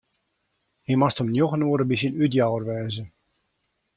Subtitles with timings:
[0.85, 3.03] Hy moast om njoggen oere by syn útjouwer wêze.